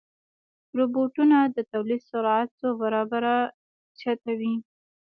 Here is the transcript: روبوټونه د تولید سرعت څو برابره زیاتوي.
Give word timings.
روبوټونه 0.77 1.37
د 1.55 1.57
تولید 1.71 2.01
سرعت 2.09 2.49
څو 2.59 2.69
برابره 2.81 3.35
زیاتوي. 3.99 4.53